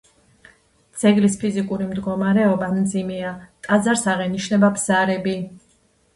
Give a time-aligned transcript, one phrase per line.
[1.01, 3.35] ძეგლის ფიზიკური მდგომარეობა მძიმეა,
[3.69, 5.39] ტაძარს აღენიშნება ბზარები.